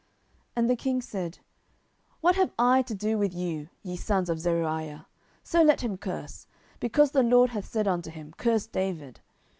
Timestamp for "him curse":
5.81-6.47, 8.09-8.65